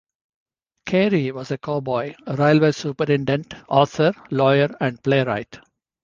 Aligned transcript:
Carey 0.87 1.31
was 1.31 1.51
a 1.51 1.59
cowboy, 1.59 2.15
railway 2.25 2.71
superintendent, 2.71 3.53
author, 3.69 4.11
lawyer 4.31 4.75
and 4.81 5.03
playwright. 5.03 5.59